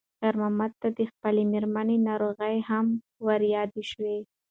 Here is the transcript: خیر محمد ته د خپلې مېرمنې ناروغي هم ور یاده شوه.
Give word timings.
خیر 0.19 0.35
محمد 0.41 0.71
ته 0.81 0.87
د 0.97 0.99
خپلې 1.11 1.41
مېرمنې 1.53 1.97
ناروغي 2.09 2.57
هم 2.69 2.85
ور 3.25 3.41
یاده 3.55 3.81
شوه. 3.91 4.15